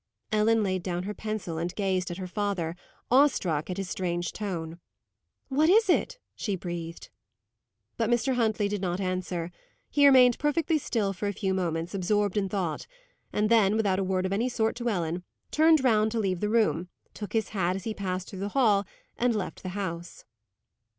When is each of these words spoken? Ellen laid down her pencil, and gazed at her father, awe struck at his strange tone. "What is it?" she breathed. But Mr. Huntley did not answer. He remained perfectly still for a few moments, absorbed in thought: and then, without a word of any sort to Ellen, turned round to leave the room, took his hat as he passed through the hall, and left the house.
Ellen 0.31 0.63
laid 0.63 0.81
down 0.81 1.03
her 1.03 1.13
pencil, 1.13 1.59
and 1.59 1.75
gazed 1.75 2.09
at 2.09 2.17
her 2.17 2.25
father, 2.25 2.75
awe 3.11 3.27
struck 3.27 3.69
at 3.69 3.77
his 3.77 3.87
strange 3.87 4.33
tone. 4.33 4.79
"What 5.47 5.69
is 5.69 5.89
it?" 5.91 6.17
she 6.35 6.55
breathed. 6.55 7.11
But 7.97 8.09
Mr. 8.09 8.33
Huntley 8.33 8.67
did 8.67 8.81
not 8.81 8.99
answer. 8.99 9.51
He 9.91 10.07
remained 10.07 10.39
perfectly 10.39 10.79
still 10.79 11.13
for 11.13 11.27
a 11.27 11.33
few 11.33 11.53
moments, 11.53 11.93
absorbed 11.93 12.35
in 12.35 12.49
thought: 12.49 12.87
and 13.31 13.47
then, 13.47 13.77
without 13.77 13.99
a 13.99 14.03
word 14.03 14.25
of 14.25 14.33
any 14.33 14.49
sort 14.49 14.75
to 14.77 14.89
Ellen, 14.89 15.23
turned 15.51 15.83
round 15.83 16.11
to 16.13 16.19
leave 16.19 16.39
the 16.39 16.49
room, 16.49 16.89
took 17.13 17.33
his 17.33 17.49
hat 17.49 17.75
as 17.75 17.83
he 17.83 17.93
passed 17.93 18.27
through 18.31 18.39
the 18.39 18.49
hall, 18.57 18.87
and 19.19 19.35
left 19.35 19.61
the 19.61 19.69
house. 19.69 20.25